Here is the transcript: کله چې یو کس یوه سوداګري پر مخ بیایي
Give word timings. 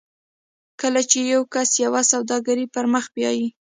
کله 0.81 1.01
چې 1.09 1.19
یو 1.33 1.41
کس 1.53 1.69
یوه 1.85 2.01
سوداګري 2.11 2.65
پر 2.73 2.85
مخ 2.93 3.05
بیایي 3.15 3.47